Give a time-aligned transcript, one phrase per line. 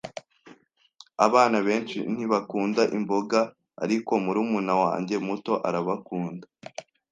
[1.25, 3.39] Abana benshi ntibakunda imboga,
[3.83, 6.45] ariko murumuna wanjye muto arabakunda.